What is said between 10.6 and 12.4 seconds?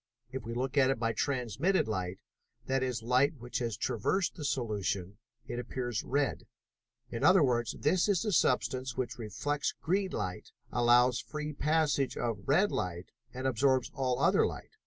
allows a free passage to